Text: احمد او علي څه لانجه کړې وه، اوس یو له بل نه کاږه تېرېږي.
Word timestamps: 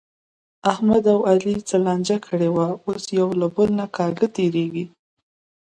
احمد 0.71 1.03
او 1.13 1.19
علي 1.29 1.55
څه 1.69 1.75
لانجه 1.85 2.17
کړې 2.27 2.49
وه، 2.55 2.67
اوس 2.87 3.03
یو 3.19 3.29
له 3.39 3.47
بل 3.55 3.69
نه 3.79 3.85
کاږه 3.97 4.27
تېرېږي. 4.35 4.85